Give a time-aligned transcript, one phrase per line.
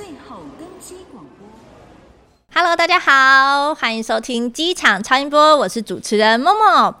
[0.00, 1.46] 最后更新广播。
[2.54, 6.94] Hello，大家好，欢迎收听机场超音波，我是主持人默默。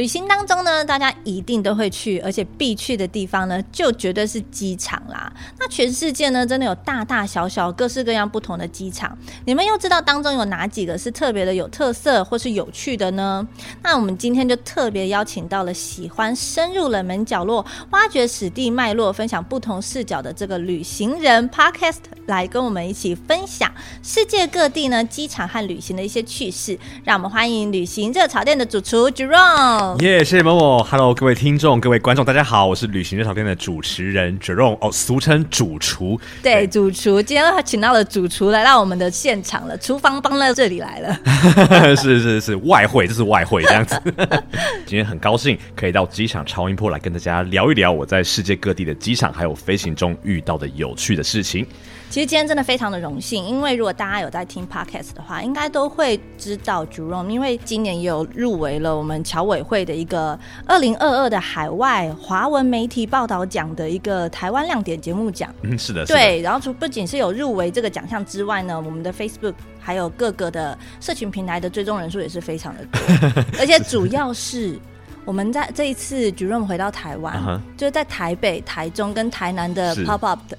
[0.00, 5.30] 旅行当中呢，大家一定都会去，而且必去的地方呢，就绝对是机场啦。
[5.58, 9.14] 那全世界呢，真的有大大小小、各式各样不同的机场。
[9.44, 13.46] 你们又知道当中有哪几个是特别的有特色或是有趣的呢？
[13.82, 23.70] 那我们今天就特别邀请到了喜欢深入冷门角落、挖掘史地脉络、分享不同视角的这个旅行人 Podcast 来跟我们一起分享
[24.02, 26.78] 世界各地呢机场和旅行的一些趣事。
[27.04, 29.89] 让我们欢迎旅行热潮店的主厨 Jerome。
[29.98, 36.18] 耶谢谢某某，Hello，各位听众、各位观众，大家好，我是旅行热炒店的主持人 Jerome，哦，俗称主厨。
[36.42, 41.20] 对，主厨，今天请到了主厨来到我们的现场了，厨房搬到这里来了。
[41.96, 44.00] 是是是，外汇，这是外汇这样子。
[44.86, 51.66] 今天很高兴可以到机场超音波来跟大家聊一聊我在世界各地的机场还有飞行中遇到的有趣的事情。
[52.10, 65.54] 其实今天真的非常的荣幸，因为如果大家有在听 Podcast 的话，应该都会知道 Jerome，因为今年也有入围了我们侨委会的一个二零二二的海外华文媒体报道奖的一个台湾亮点节目奖。
[65.62, 66.16] 嗯，是的，对。
[66.16, 66.42] 是的。
[66.42, 73.00] 然后除不仅是有入围这个奖项之外呢，我们的 Facebook 还有各个的社群平台的追踪人数也是非常的多，
[73.60, 74.76] 而且主要是
[75.24, 77.60] 我们在这一次 Jerome 回到台湾，uh huh.
[77.76, 80.58] 就是在台北、台中跟台南的 Pop Up 的。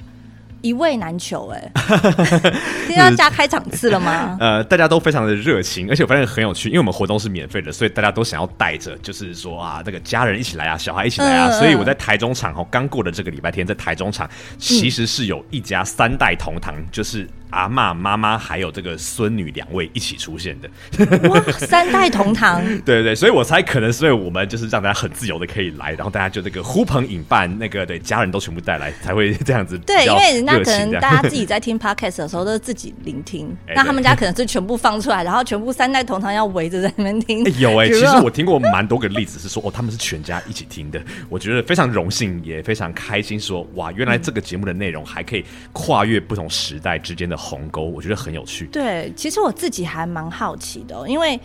[0.61, 1.71] 一位难求哎，
[2.87, 4.37] 今天要加开场次了吗？
[4.39, 17.27] 呃，大家都非常的热情，而且我发现很有趣，因为我们活动是免费的，所以大家都想要带着，就是说啊，那个家人一起来啊，小孩一起来啊，嗯、所以我在台中场哦，刚过的这个礼拜天，在台中场其实是有一家三代同堂，就是。
[17.51, 29.77] 阿妈、妈妈还有这个孙女两位一起出现的，哇，三代同堂， 对对对，所以我猜可能是我们就是让大家很自由的可以来，然后大家就这个呼朋引伴，那个对家人都全部带来，才会这样子。
[29.79, 37.43] 对，因为人家可能大家自己在听 podcast 的时候都是自己聆听，那他们家可能是全部放出来，然后全部三代同堂要围着在那边听。
[37.45, 48.21] 欸、 有哎、欸， 其实我听过蛮多个例子，是说哦，他们是全家一起听的，我觉得非常荣幸，也非常开心说，说哇，原来这个节目的内容还可以跨越不同时代之间的鸿沟，我觉得。
[48.21, 51.39] 很有趣，对，其实我自己还蛮好奇的，因为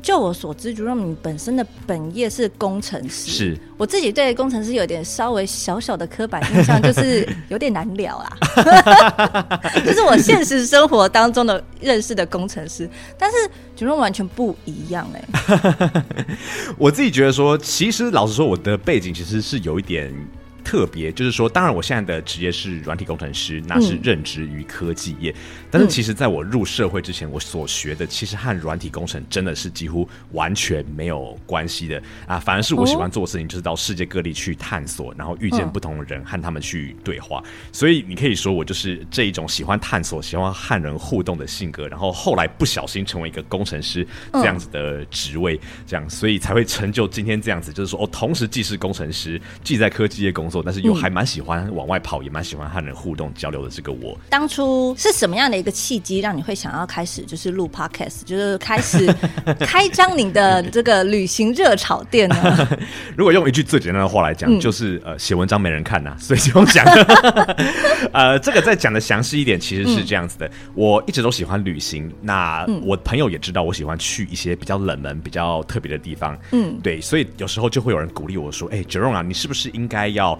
[0.00, 8.36] 就我所知，Jerome 你本身的本业是工程师，是我自己对工程师有点稍微小小的刻板印象，就是有点难聊啊，
[9.84, 12.88] 就是我现实生活当中的认识的工程师，
[13.18, 13.36] 但是
[13.76, 15.24] Jerome 完全不一样哎、
[15.56, 16.04] 欸，
[16.78, 20.14] 我自己觉得说，其实老实说，我的背景其实是有一点。
[20.64, 25.30] 特别就是说，当然我现在的职业是软体工程师，那是任职于科技业。
[25.30, 32.38] 嗯、但是其实在我入社会之前，我所学的其实和软体工程真的是几乎完全没有关系的啊。
[32.38, 37.42] 反而是我喜欢做的事情，就是到世界各地去探索，然后遇见不同的人，和他们去对话。
[37.72, 41.88] 所以你可以说我就是这一种喜欢探索、喜欢和人互动的性格。
[41.88, 47.72] 然后后来不小心成为一个工程师这样子的职位，这样所以才会成就今天这样子。
[47.72, 50.62] 就是说，我同时既是工程师，既在科技业工作。
[50.62, 54.16] 但是又还蛮喜欢往外跑，嗯、也蛮喜欢和人互动交流的这个我。
[54.28, 59.12] 当初是什么样的一个契机，让你会想要开始就是录 podcast，就是开始
[59.60, 62.68] 开张你的这个旅行热炒店呢？
[63.16, 66.84] 如果用一句最简单的话来讲，嗯、就是呃，写文章没人看呐、啊，所以就用讲。
[68.12, 70.46] 呃，这个再讲的详细一点，其实是这样子的。
[70.46, 76.38] 嗯、我一直都喜欢旅行，那我朋友也知道我喜欢去一些比较冷门、比较特别的地方。
[76.50, 80.38] 嗯，对，所以有时候就会有人鼓励我说：“哎、欸，Jerome 啊，你是不是应该要？”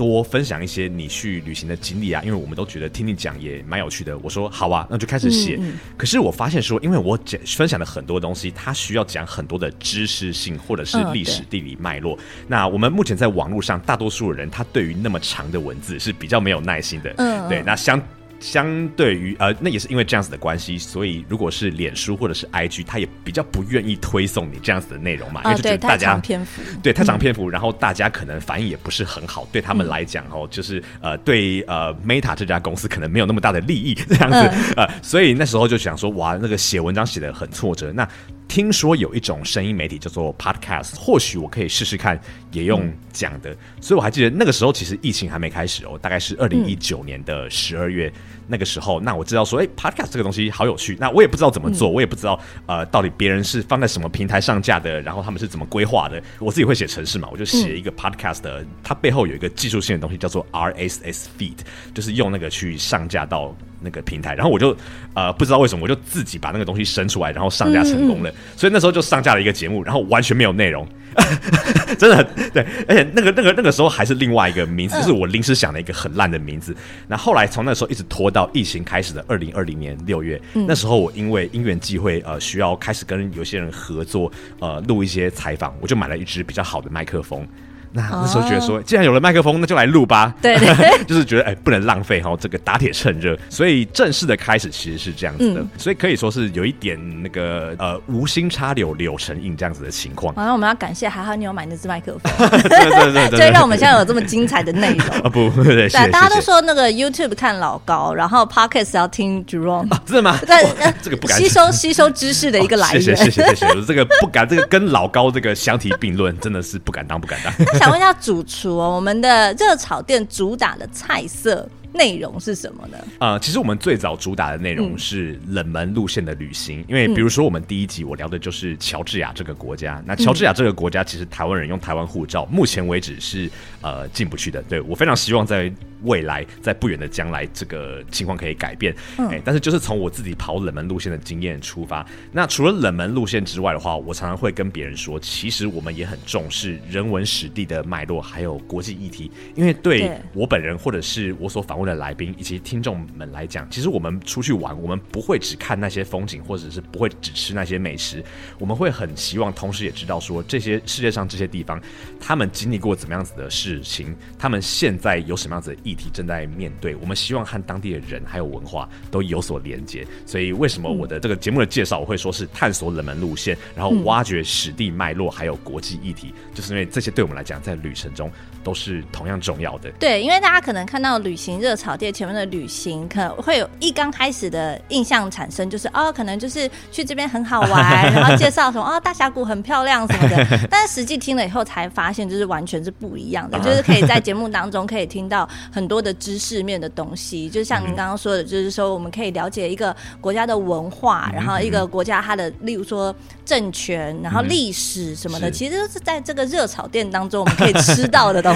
[0.00, 4.16] 多分享一些你去旅行的经历啊，因为我们都觉得听你讲也蛮有趣的。
[4.20, 5.56] 我说好啊，那就开始写。
[5.60, 12.16] 嗯嗯、可是我发现说，因为我讲分享的很多东西，它需要讲很多的知识性或者是历史地理脉络。
[12.16, 17.12] 嗯、那我们目前在网络上，大多数的人他对于那么长的文字是比较没有耐心的。
[17.18, 18.00] 嗯，对，那相。
[18.40, 34.38] 相对于呃，那也是因为这样子的关系，所以如果是脸书或者是 IG，他也比较不愿意推送你这样子的内容嘛，因为就觉得大家太长篇幅，对太长篇幅，然后大家可能反应也不是很好，对他们来讲哦，就是呃，对呃 Meta 这家公司可能没有那么大的利益这样子
[34.76, 38.08] 呃，所以那时候就想说，哇，那个写文章写的很挫折，那。
[38.48, 42.20] 听说有一种声音媒体叫做 Podcast，或许我可以试试看
[42.52, 48.12] 也用讲的，嗯、所以我还记得那个时候其实疫情还没开始哦，大概是二零一九年的十二月、嗯、
[48.48, 56.22] 那个时候，那我知道说，哎，Podcast 这个东西好有趣，那我也不知道怎么做，嗯、我也不知道呃，到底别人是放在什么平台上架的，然后他们是怎么规划的。
[56.38, 58.42] 我自己会写程式嘛，我就写一个 Podcast
[58.82, 61.58] 它背后有一个技术性的东西叫做 RSS Feed，
[61.94, 64.76] 就是用那个去上架到那个平台，然后我就
[65.14, 70.86] 呃不知道为什么，我就自己把那个东西生出来，然后上架成功了，嗯、所以那时候就上架了一个节目，然后完全没有内容。
[71.98, 76.74] 真的 对，而且那个那个那个时候还是另外一个名字，就是我临时想了一个很烂的名字。
[77.06, 87.46] 那后来从那时候一直拖到疫情开始的二零二零年六月，嗯、那时候我因为因缘际会，呃，需要开始跟有些人合作，呃，录一些采访，我就买了一支比较好的麦克风。
[87.92, 90.32] 那那时候觉得说，既然有了麦克风，那就来录吧。
[90.40, 93.36] 对，對,對， 就是觉得哎，不能浪费哈，这个打铁趁热。
[93.48, 100.34] 所以正式的开始其实是这样子的，嗯、所以可以说是有一点那个呃无心插柳柳成荫这样子的情况。
[100.34, 105.28] 好，那我们要感谢，还好你有买那支麦克风，对 对对，所以让我们现在有这么精彩的内容 啊！
[105.28, 110.38] 不，对，对，大家都说那个 YouTube 看老高，然后 Podcast 要听 Jerome，真的吗？
[110.46, 110.64] 对，
[111.02, 113.02] 这个不敢吸收吸收知识的一个来源。
[113.02, 117.79] 谢谢谢谢谢谢，这个不敢，这个跟老高这个相提并论，真的是不敢当不敢当。
[117.80, 122.98] 想问一下主厨哦，我们的热炒店主打的菜色内容是什么呢？
[123.18, 133.50] 呃，其实我们最早主打的内容是冷门路线的旅行，嗯、因为比如说我们第一集我聊的就是乔治亚这个国家，嗯、那乔治亚这个国家其实台湾人用台湾护照，目前为止是
[133.80, 134.62] 呃进不去的。
[134.62, 135.72] 对，我非常希望在
[136.02, 138.94] 未来，在不远的将来，这个情况可以改变。
[139.16, 158.24] 哎、嗯，但是就是从我自己跑冷门路线的经验出发，那除了冷门路线之外的话，我常常会跟别人说，其实我们也很重视人文史地的脉络，还有国际议题，因为对我本人或者是我所访的来宾以及听众们来讲，其实我们出去玩，我们不会只看那些风景，或者是不会只吃那些美食，
[158.58, 161.80] 我们会很希望，同时也知道说，这些世界上这些地方，
[162.20, 170.06] 他们经历过怎么样子的事情，他们现在有什么样子的议题正在面对，我们希望和当地的人还有文化都有所连接。
[170.26, 178.30] 所以为什么我的这个节目的介绍我会说是探索冷门路线，然后挖掘史地脉络还有国际议题，就是因为这些对我们来讲，在旅程中
[178.62, 179.90] 都是同样重要的。
[179.98, 190.46] 对，因为大家可能看到旅行热炒店前面的旅行，可能会有一刚开始的印象产生，就是哦，可能就是去这边很好玩， 然后介绍什么哦，大峡谷很漂亮什么的。
[190.70, 203.14] 但是实际听了以后才发现，就是完全是不一样的，就是可以在节目当中可以听到很多的知识面的东西，就像您刚刚说的，就是说我们可以了解一个国家的文化，然后一个国家它的，例如说
[203.44, 208.49] 政权，然后历史什么的，其实都是在这个热炒店当中我们可以吃到的东西。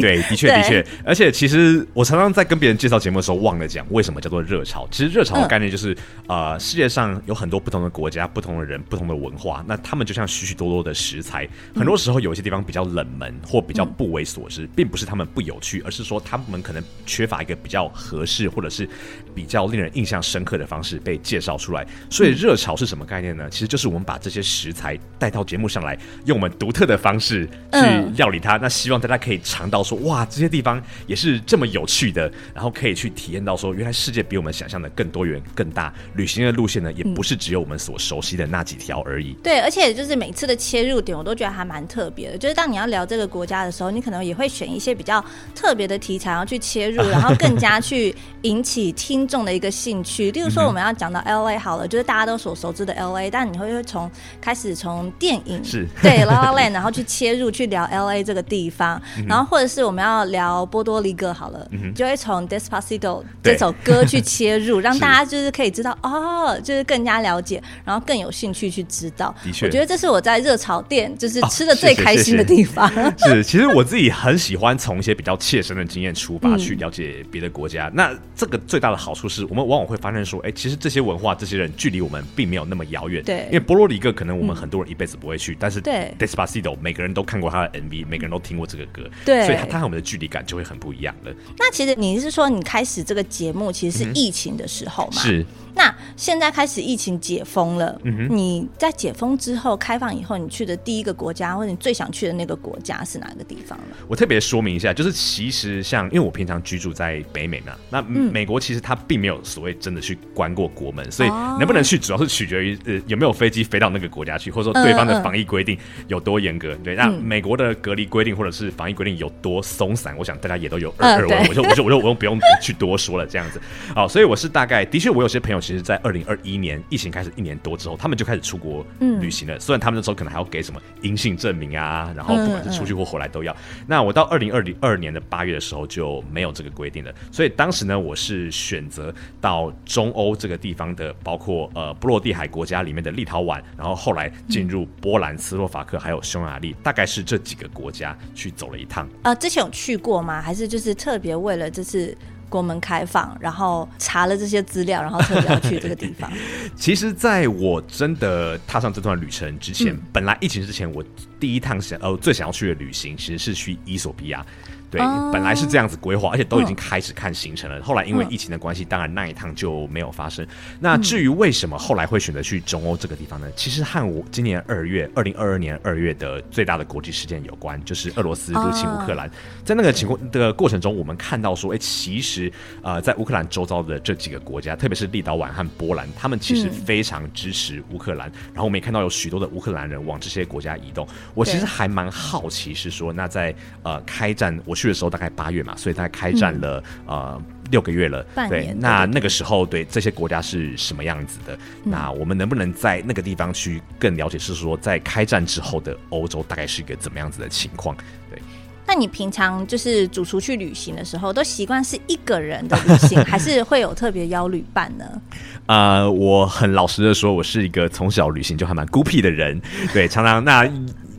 [0.00, 4.86] 对，的确的确，而且其实我常常在跟别人介绍节目的时候忘了讲，为什么叫做热潮。
[4.90, 5.96] 其实热潮的概念就是，
[6.26, 18.88] 呃，世界上有很多不同的国家、不同的人、不同的文化，那他们就像许许多多的食材，很多时候有一些地方比较冷门或比较不为所知，并不是他们不有趣，而是说他们可能缺乏一个比较合适或者是
[19.34, 21.86] 比较令人印象深刻的方式被介绍出来。
[22.10, 23.48] 所以热潮是什么概念呢？
[23.50, 27.80] 其实就是我们把这些食材带到节目上来，用我们独特的方式去
[28.16, 28.56] 料理它。
[28.56, 35.92] 那希望大家可以尝到说，哇，这些地方也是这么有趣的，然后可以去体验到说，原来世界比我们想象的更多元、更大。
[36.14, 39.32] 旅行的路线呢，也不是只有我们所熟悉的那几条而已。
[39.42, 42.38] 对，而且就是每次的切入点，我都觉得还蛮特别的。
[42.38, 45.24] 就是当你要聊这个国家的时候，你可能也会选一些比较
[45.54, 50.30] 特别的题材，然后去切入， 然后更加去引起听众的一个兴趣。
[50.30, 69.34] 例如说，我们要讲到 L A 好了，就是大家都所熟知的 L A，但你会从开始从电影是对 La La Land，然后去切入去聊 L A 这个地方，然后或者是我们要聊波多黎各好了，就会从 Despacito 这首歌去切入， 让大家就是可以知道哦，就是更加了解，然后更有兴趣去知道。
[69.44, 72.90] 的确，我觉得这是我在热炒店就是吃的最开心的地方。
[73.18, 77.90] 是，其实我自己很喜欢从一些比较切身的经验出发去了解别的国家。
[77.94, 83.22] 那这个最大的好处是我们往往会发现说，哎，其实这些文化、这些人距离我们并没有那么遥远。
[83.24, 89.02] 对，因为波多黎各可能我们很多人一辈子不会去，但是 Despacito 每个人都看过他的 MV，每个人都听过这个歌。
[89.24, 91.32] 对，所以他和我们的距离感就会很不一样了。
[91.58, 95.22] 那其实你是说你开始这个节目其实是疫情的时候嘛？
[95.22, 95.44] 是。
[95.74, 103.96] 那现在开始疫情解封了，嗯哼，你在解封之后开放以后，你去的第一个国家或者你最想去的那个国家是哪个地方呢？
[104.08, 116.74] 我特别说明一下，就是其实像因为我平常居住在北美嘛，那美国其实它并没有所谓真的去关过国门，所以能不能去主要是取决于呃有没有飞机飞到那个国家去，或者说对方的防疫规定有多严格。
[116.82, 123.60] 对，那美国的隔离规定或者是防疫规定有多松散，我想大家也都有耳闻，我就我就我就不用去多说了这样子。
[123.94, 125.60] 好，所以我是大概的确我有些朋友。
[125.60, 128.82] 其实，在二零二一年疫情开始一年多之后，他们就开始出国
[129.20, 129.54] 旅行了。
[129.56, 133.52] 嗯、虽然他们那时候可能还要给什么阴性证明啊，然后不管是出去或回来都要。
[133.52, 137.12] 嗯嗯、那我到二零二零二年的八月的时候就没有这个规定了。
[137.30, 148.97] 所以当时呢，我是选择到中欧这个地方的，包括呃波罗的海国家里面的立陶宛，然后后来进入波兰、斯洛伐克还有匈牙利，大概是这几个国家去走了一趟。
[149.22, 150.40] 呃，之前有去过吗？
[150.40, 152.16] 还是就是特别为了这次？
[152.50, 156.32] 国门开放，然后查了这些资料，然后特别要去这个地方。
[156.74, 161.04] 其实，在我真的踏上这段旅程之前，嗯、本来疫情之前，我
[161.38, 164.42] 第一趟想呃最想要去的旅行，其实是去伊索比亚。
[164.90, 167.78] 对，哦、本来是这样子规划，而且都已经开始看行程了。
[167.78, 170.42] 嗯、后来因为疫情的关系，当然那一趟就没有发生。
[170.46, 170.48] 嗯、
[170.80, 173.46] 那至于为什么后来会选择去中欧这个地方呢？
[173.54, 179.28] 其实和我今年二月，二零二二年二月的最大的国际事件有关，就是俄罗斯入侵乌克兰。
[179.28, 179.30] 哦、
[179.62, 182.50] 在那个情况的过程中，我们看到说，哎，其实
[182.82, 188.30] 呃，在乌克兰周遭的这几个国家，特别是立陶宛和波兰，他们其实非常支持乌克兰。
[188.30, 191.06] 嗯、然后我们也看到有许多的乌克兰人往这些国家移动。
[191.34, 194.77] 我其实还蛮好奇，是说那在呃开战我。
[194.78, 198.22] 去的时候大概八月嘛，所以大概开战了、嗯、呃六个月了。
[198.34, 198.66] 半年。
[198.66, 201.54] 对，那那个时候对这些国家是什么样子的？
[201.84, 207.96] 嗯、那我们能不能在那个地方去更了解，是说在开战之后的欧洲大概是一个怎么样子的情况？
[208.30, 208.40] 对。
[208.86, 215.04] 那你平常就是主厨去旅行的时候，都习惯是一个人的旅行，还是会有特别邀旅伴呢？
[215.66, 219.60] 呃，我很老实的说，我是一个从小旅行就还蛮孤僻的人。
[219.92, 220.66] 对，常常那。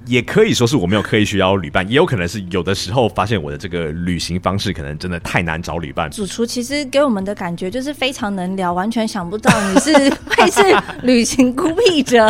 [0.09, 6.09] 也可以说是我没有刻意需要旅伴，也有可能是有的时候发现我的这个旅行方式可能真的太难找旅伴。
[6.09, 9.93] 主厨其实给我们的感觉就是非常能聊，完全想不到你是
[10.25, 10.61] 会是
[11.03, 12.25] 旅行孤僻者。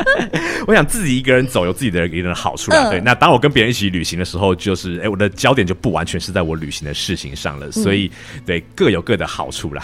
[0.66, 3.00] 我想自己一个人走有自己的一个人的好处啦，嗯、对。
[3.00, 9.82] 那当我跟别人一起旅行的时候，就是哎、欸，我的焦点就不完全是在我旅行的事情上了，所以、嗯、对各有各的好处啦。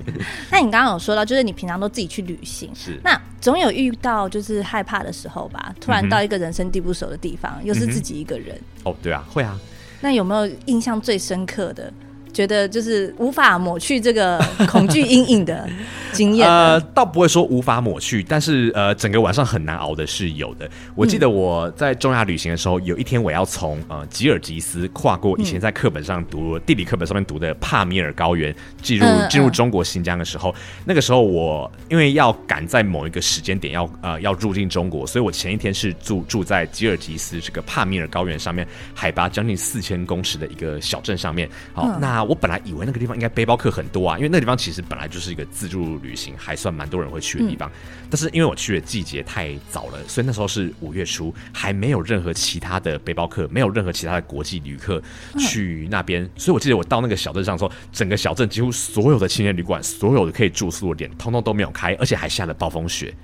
[0.50, 5.74] 那你刚刚有说到，就是你平常都自己去旅行，是那总有遇到就是害怕的时候吧？
[5.80, 6.78] 突然到一个人生地。
[6.78, 8.56] 不熟的地方，又是自己一个人。
[8.56, 9.58] 嗯、哦，对啊，会啊。
[10.00, 11.92] 那有没有印象最深刻的？
[12.32, 15.68] 觉得就是无法抹去这个 恐惧阴影的
[16.12, 16.48] 经验。
[16.48, 20.68] 呃，倒不会说无法抹去，但是呃，整个晚上很难熬的是有的。
[20.94, 41.48] 我记得我在中亚旅行的时候，有一天我要从呃吉尔吉斯跨过以前在课本上读、嗯、地理课本上面读的帕米尔高原，进入进入中国新疆的时候，嗯嗯、那个时候我因为要赶在某一个时间点要呃要入境中国，所以我前一天是住住在吉尔吉斯这个帕米尔高原上面，海拔将近四千公尺的一个小镇上面。
[41.72, 47.70] 好，嗯、那我本来以为那个地方应该背包客很多啊，因为那个地方其实本来就是一个自助旅行，还算蛮多人会去的地方。
[47.70, 55.00] 嗯、但是因为我去的季节太早了，所以那时候是五月初，还没有任何其他的背包客，没有任何其他的国际旅客
[55.38, 56.24] 去那边。
[56.24, 63.14] 嗯、所以我记得我到那个小镇上的时候，整个小镇几乎所有的青年旅馆，所有的可以住宿的点，通通都没有开，而且还下了暴风雪。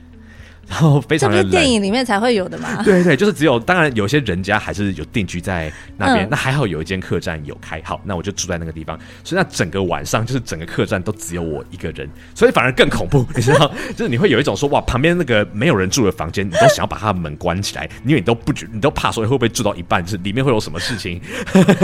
[0.68, 2.82] 然后非常的冷，这电影里面才会有的嘛。
[2.84, 8.98] 对对，就是只有当然有些人家还是有定居在那边，嗯、那还好有一间客栈有开，好，那我就住在那个地方。
[9.22, 13.70] 所以那整个晚上就是整个客栈都只有我一个人，所以反而更恐怖，你知道？
[13.96, 21.20] 就是你会有一种说哇，旁边那个没有人住的房间，你都想要把它的门关起来，因为你都不觉，你都怕说会不会住到一半，就是里面会有什么事情，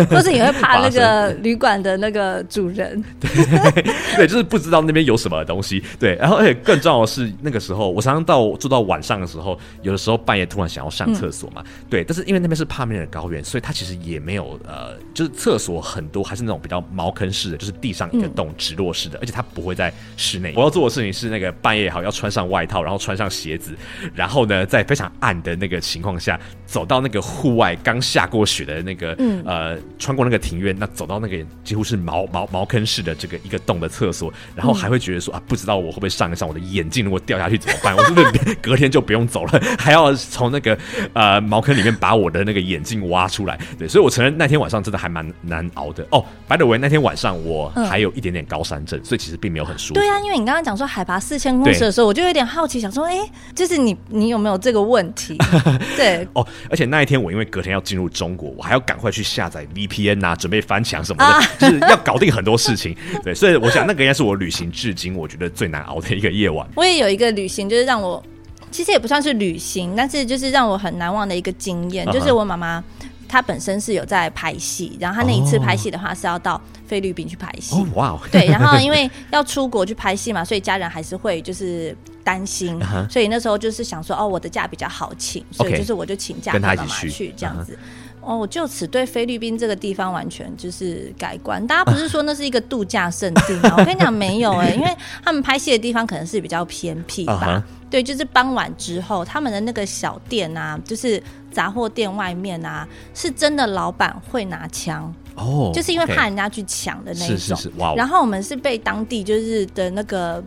[0.08, 3.82] 或是你会怕那个旅馆的那个主人，对
[4.16, 5.82] 对，就是不知道那边有什么东西。
[5.98, 9.50] 对，然后而且更重要的是，那个时候我常常到住到晚上的时候。
[9.82, 20.52] 有的时候半夜突然想要上厕所嘛，嗯、对，但是因为那边是帕米尔高原，所以它其实也没有呃，就是厕所很多还是那种比较茅坑式的，就是地上一个洞直落式的，嗯、而且它不会在室内。
[20.56, 23.74] 我要做的事情是那个半夜好要穿上外套，然后穿上鞋子，
[24.14, 37.96] 然后呢在非常暗的那个情况下走到那个户外刚下过雪的那个、嗯、呃，穿过那个庭院，那走到那个几乎是茅茅茅坑式的这个一个洞的厕所，然后还会觉得说啊，不知道我会不会上一上我的眼镜如果掉下去怎么办？
[37.96, 39.44] 我是不是隔天就不用走？
[39.46, 40.76] 了，还要从那个
[41.12, 46.24] 呃茅坑里面把我的那个眼镜挖出来，对，所以我承认那天晚上真的还蛮难熬的哦。
[46.48, 49.94] By the way，那天晚上我还有一点点高山症，嗯、所以其实并没有很舒服。
[49.94, 55.38] 对啊，因为你刚刚讲说海拔四千公尺的时候，我就有点好奇，想说，哎、欸，就是你你有没有这个问题？
[55.96, 62.96] 对哦，而且那一天我因为隔天要进入中国，我还要赶快去下载 VPN 啊，准备翻墙什么的，啊、就是要搞定很多事情。
[63.24, 66.66] 对，所以我想那个应该是我旅行至今我觉得最难熬的一个夜晚。
[66.76, 68.22] 我也有一个旅行，就是让我。
[68.70, 72.12] 其实也不算是旅行，但是就是让我很难忘的一个经验，uh.
[72.12, 72.82] 就是我妈妈
[73.28, 77.74] 她本身是有在拍戏，然后她那一次拍戏的话是要到菲律宾去拍戏。
[77.94, 78.28] 哇，oh, wow.
[78.30, 83.10] 对，然后因为要出国去拍戏嘛，所以家人还是会就是担心，uh huh.
[83.10, 87.72] 所以那时候就是想说，哦，我的假比较好请，所以就是我就请假跟妈妈去这样子。
[87.72, 87.78] Uh huh.
[88.22, 91.66] 哦，我就此对菲律宾这个地方完全就是改观。
[91.66, 93.74] 大家不是说那是一个度假胜地吗？
[93.78, 97.40] 我跟你讲，没有哎、欸，因为他们拍戏的地方可能是比较偏僻吧。
[97.42, 97.62] Uh huh.
[97.90, 107.38] 对，就是傍晚之后，他们的那个小店啊，就是杂货店外面啊，是真的老板会拿枪哦，oh, 就是因为怕人家去抢的那一种。
[107.38, 107.94] 是是是，哇！
[107.94, 110.42] 然后我们是被当地就是的那个。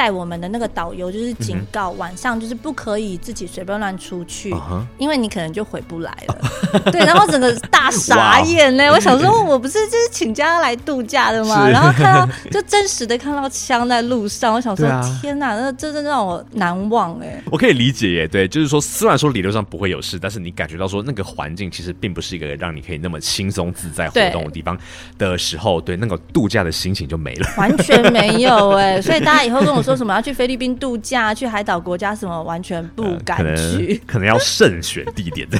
[0.00, 4.50] 带我们的那个导游就是警告，晚上就是不可以自己随便乱出去，
[4.96, 6.38] 因为你可能就回不来了。
[6.90, 8.88] 对，然后整个大傻眼呢！
[8.94, 11.68] 我想说，我不是就是请假来度假的吗？
[11.68, 14.88] 然后看到就真实的看到枪在路上，我想说，
[15.20, 17.42] 天哪，那真的让我难忘哎！
[17.50, 24.78] 我可以理解耶，对，就是说，虽然说理论上不会有事，但是你感觉到说那个环境其实并不是一个让你可以那么轻松自在活动的地方
[25.18, 29.02] 的时候，对，那个度假的心情就没了，完全没有哎！
[29.02, 29.89] 所以大家以后跟我说。
[29.90, 35.58] 说什么要去菲律宾度假， 去海岛国家，什么完全不敢去，呃、可，可能要慎选地点的。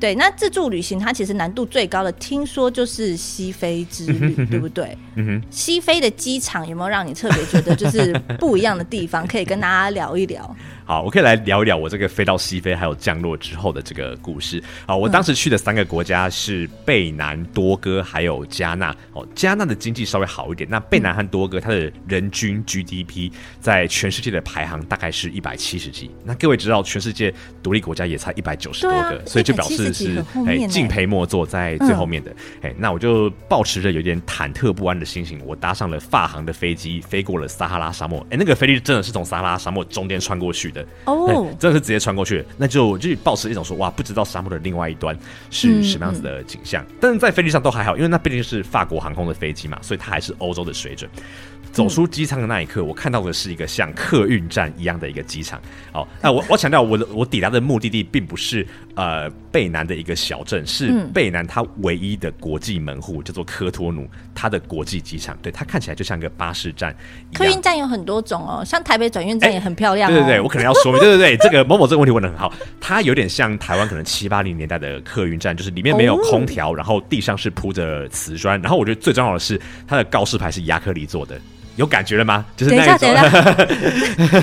[0.00, 4.96] 对，那自助旅行它其实难度最高的，听说就是西非之旅，对不对？
[5.16, 10.54] 嗯哼，西非的机场有没有让你特别觉得就是不一样的地方， 可以跟大家聊一聊？
[10.84, 14.62] 好，我可以来聊一聊我这个飞到西非还有降落之后的这个故事。
[14.86, 18.94] 好，我当时去的三个国家是贝南、多哥还有加纳。
[19.12, 20.66] 哦，加纳的经济稍微好一点。
[20.70, 26.10] 那贝南和多哥，它的人均 GDP 在全世界的排行大概是一百七十几。
[26.24, 32.30] 那各位知道，全世界独立国家也才一百九十多个，啊、所以就表示是哎敬陪末座在最后面的。
[32.62, 38.26] 哎、嗯，那我就保持着有点忐忑不安的心情，我搭上了法航的飞机，飞过了撒哈拉沙漠。
[38.30, 40.82] 哎，那个飞机真的是从撒哈拉沙漠中间穿过去的。
[41.04, 41.58] 哦，oh.
[41.58, 45.16] 真的是直接穿过去，那就就抱持一种说哇，不知道沙漠的另外一端
[45.50, 46.84] 是什么样子的景象。
[47.00, 51.10] 但是在飞机上都还好，因为那毕竟是法国航空的飞机嘛，所以它还是欧洲的水准。
[51.72, 55.60] 走出机舱的那一刻，我看到的是一个像客运站一样的一个机场。
[55.92, 65.36] 哦，那我我强调，我的我抵达的目的地并不是呃贝南的一个小镇，是贝南它唯一的国际门户，叫做科托努，它的国际机场。
[65.40, 66.94] 对，它看起来就像一个巴士站。
[67.34, 70.14] 客运站有很多种哦，像台北转运站也很漂亮、哦。
[70.14, 81.40] 对对对，我可能要说明，对对对，这个某某这个问题问的很好，它有点像台湾可能七八零年代的客运站，就是里面没有空调，然后地上是铺着瓷砖，然后我觉得最重要的是它的告示牌是亚克力做的。
[81.78, 82.44] 有感觉了吗？
[82.56, 82.70] 就是。
[82.70, 83.30] 等一下，等一下，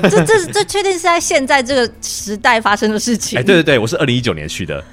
[0.10, 3.38] 这这这确定是在现在这个时代发生的事情？
[3.38, 4.84] 哎，对对对，我是二零一九年去的。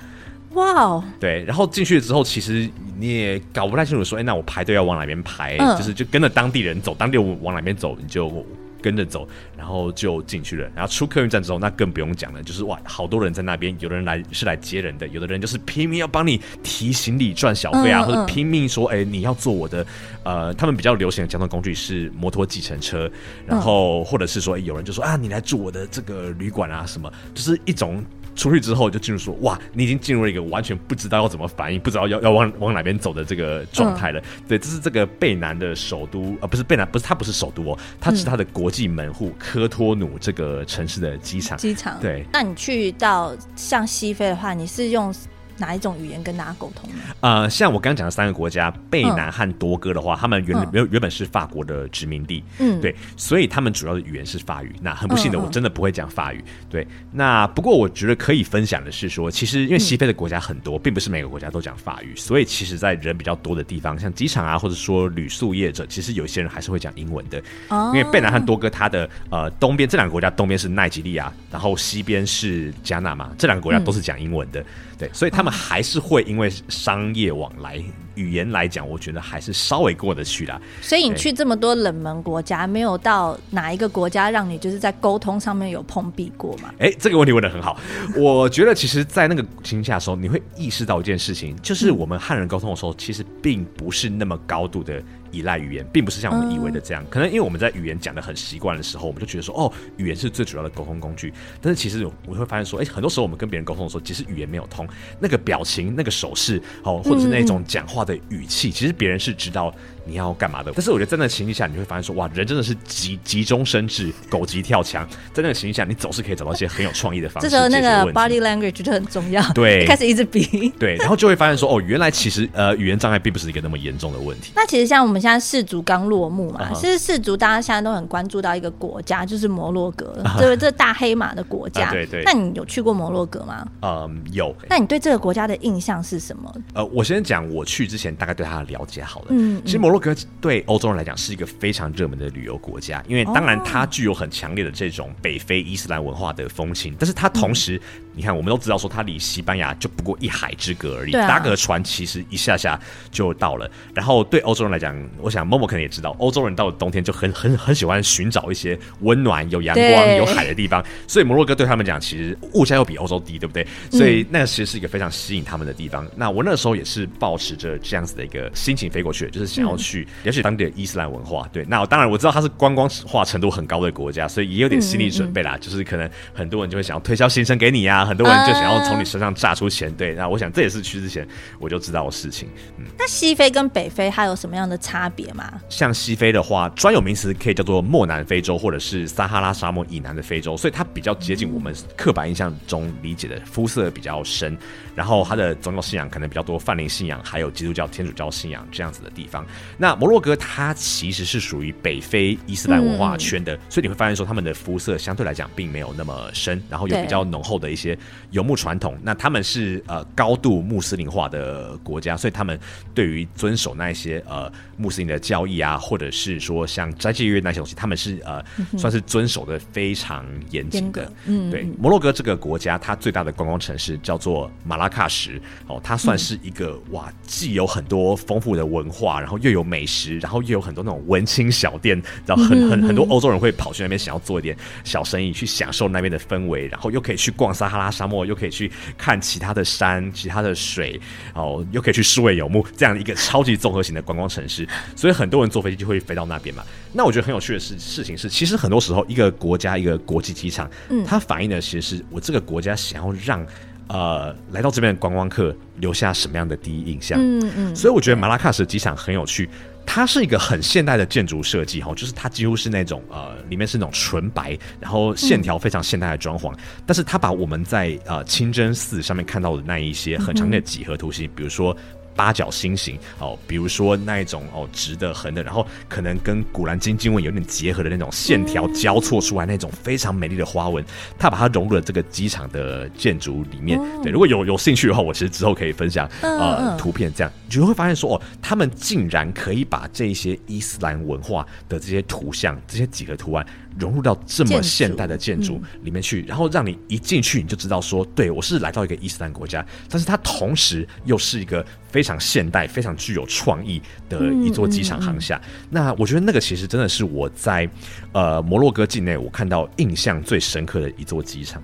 [0.51, 2.69] 哇哦，对，然后进去了之后，其实
[2.99, 5.57] 你也搞不太清楚，说，哎，那我排队要往哪边排？
[5.59, 8.45] 嗯、就是就跟着当地人走，当地人往哪边走，你就。
[8.83, 10.69] 跟着走，然后就进去了。
[10.75, 13.75] 然后出客运站之后，那更不用讲了，就是哇，好多人在那边。
[13.79, 19.87] 有的人来是来接人的，有的人就是拼命要帮你提行李赚小费啊，嗯嗯、或者拼命说，哎，你要坐我的。
[20.25, 23.11] 呃，他们比较流行的交通工具是摩托计程车，
[23.47, 28.05] 然后或者是说，有人就说啊，你来住我的这个旅馆啊，什么，就是一种。
[28.35, 34.21] 出去之后就进入说哇，你已经进入了一个完全不知道要怎么反应，不知道要要往往哪边走的这个状态了。
[34.21, 41.59] 嗯、对，这是这个贝南的首都，呃，不是贝南，不是它不是首都哦，它是它的国际门户、嗯、科托努这个城市的机场。
[41.59, 45.12] 机场对，那你去到像西非的话，你是用？
[45.59, 46.97] 哪一种语言跟大家沟通呢？
[47.21, 54.75] 呃，像我刚刚讲的三个国家，贝南和多哥的话，嗯、他们原原原本是法国的殖民地，嗯，对，所以他们主要的语言是法语。
[54.81, 56.38] 那很不幸的，我真的不会讲法语。
[56.38, 67.43] 嗯、对，那不过我觉得可以分享的是说，其实因为西非的国家很多，并不是每个国家都讲法语，所以其实，在人比较多的地方，像机场啊，或者说旅宿业者，其实有些人还是会讲英文的。
[67.69, 74.65] 哦，因为贝南和多哥，它的呃东边这两个国家，东边是奈及利亚，然后西边是加纳嘛，这两个国家都是讲英文的。
[75.03, 77.83] 嗯对，所以他们还是会因为商业往来，
[78.15, 80.61] 语言来讲，我觉得还是稍微过得去啦。
[80.81, 86.73] 所以你去这么多冷门国家，没有到哪一个国家让你就是在沟通上面有碰壁过吗？
[86.79, 87.81] 哎，这个问题问的很好。
[88.17, 95.03] 我觉得其实，在那个情况下的时候，你会意识到一件事情，就是我们和人沟通的时候，其实并不是那么高度的。
[95.33, 97.05] 依赖语言，并不是像我们以为的这样。
[97.11, 101.33] 可能因为我们在语言讲的很习惯的时候，我们就觉得说，哦，语言是最主要的沟通工具。
[101.61, 104.87] 但是其实我会发现说，哎，很多时候我们跟别人沟通的时候，其实语言没有通，
[105.18, 109.75] 那个表情、那个手势，哦，或者是那种讲话的语气，其实别人是知道。
[110.05, 110.73] 你要干嘛的？
[110.75, 115.09] 但是我觉得在那个情形下，你会发现说，哇，人真的是急急中生智，狗急跳墙。
[115.33, 117.49] 在那个情形下，你总是可以找到一些很有创意的方式。
[117.51, 119.43] 这时候那个 body language 就很重要。
[119.53, 120.69] 对，开始一直比。
[120.79, 124.53] 对，然后就会发现说，哦，原来其实呃，语言障碍并不是一个那么严重的问题。
[124.57, 131.91] 那其实像我们现在世足刚落幕嘛，其实世足大家现在都很关注到一个国家，就是摩洛哥，这这大黑马的国家。
[131.91, 132.23] 对对。
[132.25, 133.67] 那你有去过摩洛哥吗？
[133.83, 134.55] 嗯，有。
[134.69, 136.53] 那你对这个国家的印象是什么？
[136.75, 139.27] 呃，我先讲我去之前大概对他的了解好了。
[139.31, 140.61] 嗯，其实摩洛哥对。
[140.66, 147.81] 欧洲人来讲是一个非常热门的旅游国家，因为当然它具有很强烈的这种北非伊斯兰文化的风情，但是它同时
[148.14, 152.79] 你看，我们都知道说它离西班牙就不过一海之隔而已，啊、搭个船其实一下下
[153.11, 153.70] 就到了。
[153.94, 160.85] 然后对欧洲人来讲，我想 Momo 可能也知道，欧洲人到了冬天就很很很喜欢寻找一些温暖、有阳光、有海的地方。
[161.07, 163.66] 所以摩洛哥对他们讲，其实物价又比欧洲低，对不对？
[163.90, 166.05] 所以那个其实是一个非常吸引他们的地方。
[166.05, 171.48] 嗯、那我那时候也是保持着这样子的一个心情飞过去，就是想要去了解当地的伊斯兰文化。
[171.53, 175.57] 对，那当然我知道它是观光化程度很高的国家，所以也有点心理准备啦。
[175.57, 179.93] 嗯嗯就是可能很多人就会想要推销行程给你啊，很多人就想要从你身上榨出钱。
[179.95, 181.27] 对，那我想这也是去之前
[181.59, 182.49] 我就知道的事情。
[182.79, 185.61] 嗯，那西非跟北非它有什么样的差别吗？
[185.69, 194.57] 像西非的话，专有名词可以叫做漠南非洲，或者是撒哈拉沙漠以南的非洲，所以它比较接近我们刻板印象中理解的肤色比较深，
[194.95, 199.45] 然后它的宗教信仰可能比较多泛灵信仰，还有基督教、天主教信仰这样子的地方。
[199.77, 207.91] 那摩洛哥它其实是属于北非伊斯兰文化圈的，嗯、所以你会发现说他们的肤色相对来讲并没有那么深，然后有比较浓厚的一些
[208.31, 208.96] 游牧传统。
[209.02, 212.59] 那他们是呃高度穆斯林化的国家，所以他们
[212.94, 221.12] 对于遵守那一些呃穆斯林的教义啊，或者是说像斋戒月那些东西，他们是呃、嗯、算是遵守的非常严谨的。
[221.26, 225.40] 嗯，对，摩洛哥这个国家，它最大的观光城市叫做马拉喀什。
[225.66, 241.01] 哦，它算是一个哇，既有很多丰富的文化，然后又有美食，然后又有很多那种文青小店，然后很很很多欧洲人会跑去那边想要做一点小生意，去享受那边的氛围，然后又可以去逛撒哈拉沙漠，又可以去看其他的山、其他的水，
[241.35, 244.66] 哦，又可以去数位游牧，这样一个超级综合型的观光城市。
[244.95, 246.62] 所以很多人坐飞机就会飞到那边嘛。
[246.92, 253.47] 那我觉得很有趣的事事情是，其实很多时候一个国家一个国际机场，嗯，它反映的其实是我这个国家想要让。
[253.88, 257.18] 呃，来到这边的观光客留下什么样的第一印象？
[257.21, 259.51] 嗯嗯，所以我觉得马拉喀什机场很有趣，
[259.87, 266.55] 它是一个很现代的建筑设计哈，就是它几乎是那种呃，里面是那种纯白，然后线条非常现代的装潢，
[266.87, 271.77] 但是它把我们在呃清真寺上面看到的那一些很常见的几何图形，比如说。
[272.14, 280.85] 八角星形哦，比如说那一种哦，直的、横的，然后可能跟古兰经经文有点结合的那种线条交错出来那种非常美丽的花纹，
[281.18, 283.81] 它把它融入了这个机场的建筑里面。
[284.03, 293.46] 对，如果有有兴趣的话，我其实之后可以分享呃图片，这样你就会发现说哦，他们竟然可以把这些伊斯兰文化的这些图像、这些几何图案。
[293.79, 305.41] 融入到这么现代的建筑里面去，然后让你一进去你就知道说，对，我是来到一个伊斯兰国家，但是它同时又是一个非常现代、非常具有创意的一座机场航厦。
[305.71, 307.69] 那我觉得那个其实真的是我在
[308.13, 311.63] 呃摩洛哥境内我看到印象最深刻的一座机场。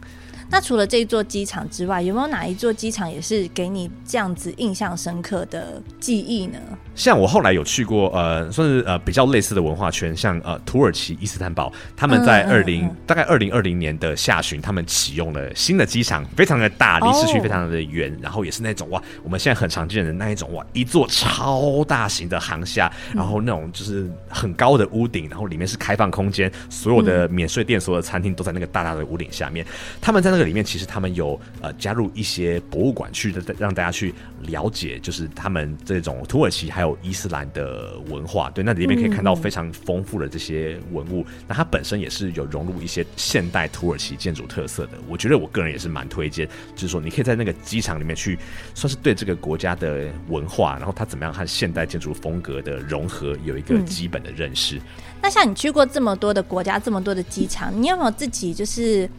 [0.50, 6.58] 那除了这一座机场之外，有没有哪一座机场也是给你这样子印象深刻的记忆呢？
[6.94, 29.64] 像我后来有去过，呃，算是呃比较类似的文化圈，像呃土耳其伊斯坦堡，他们在二零、嗯嗯嗯、大概二零二零年的下旬，他们启用了新的机场，非常的大，离市区非常的远，哦、然后也是那种哇，我们现在很常见的那一种哇，一座超大型的航厦，然后那种就是很高的屋顶，然后里面是开放空间，所有的免税店、所有的餐厅都在那个大大的屋顶下面，
[30.00, 30.37] 他们在那。
[30.38, 38.48] 这里面其实他们有呃加入一些博物馆去的，让大家去了解，就是他们这种土耳其还有伊斯兰的文化。
[38.50, 41.22] 对，那里面可以看到非常丰富的这些文物。
[41.22, 44.92] 嗯、那它本身也是有融入一些现代土耳其建筑特色的。
[45.08, 48.38] 我觉得我个人也是蛮推荐，就是说你可以在那个机场里面去，
[48.76, 54.76] 算是对这个国家的文化，然后它怎么样和现代建筑风格的融合有一个基本的认识。
[54.76, 54.82] 嗯、
[55.22, 59.10] 那像你去过这么多的国家，这么多的机场，你有没有自己就是？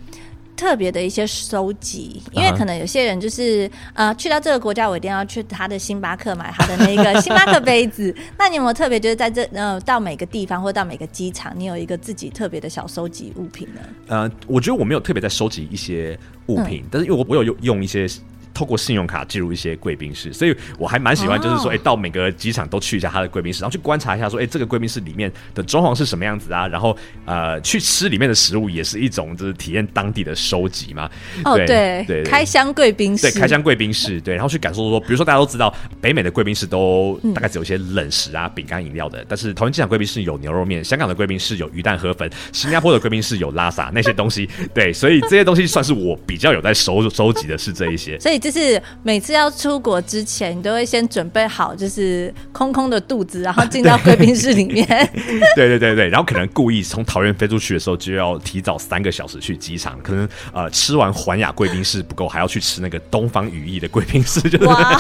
[0.60, 3.74] 特别的一些收集，因为可能有些人就是、uh huh.
[3.94, 8.14] 呃，去到这个国家，我一定要去他的星巴克买他的那个 星巴克杯子。
[8.38, 13.80] 那你有没有特别就是在这呃，到每个地方或到每个机场，你有一个自己特别的小收集物品呢？
[14.08, 18.06] 呃，我觉得我没有特别在收集一些物品，嗯、但是因为我我有用用一些。
[18.54, 26.68] 透过信用卡进入一些贵宾室，所以我还蛮喜欢，就是说，哎、欸，到每个机场都去一下他的贵宾室，然后去观察一下，说，哎、欸，这个贵宾室里面的装潢是什么样子啊？
[26.68, 31.10] 然后，呃，去吃里面的食物也是一种，就是体验当地的收集嘛。
[31.46, 54.86] 哦，对对，对，开箱贵宾室，对，开箱贵宾室，对，然后去感受说，比如说大家都知道，北美的贵宾室都大概只有一些冷食啊、饼干、饮料的，但是桃园机场贵宾室有牛肉面，香港的贵宾室有鱼蛋河粉，新加坡的贵宾室有拉萨那些东西，对，所以这些东西算是我比较有在收收集的是这一些，所以以就是每次要出国之前，你都会先准备好，就是空空的肚子，然后进到贵宾室里面。
[55.56, 64.40] 对对对对，然后可能故意从桃园飞出去的时候，就要提早三个小时去机场，可能呃吃完环亚贵宾室不够，还要去吃那个东方羽翼的贵宾室。
[64.42, 64.98] 就是、哇！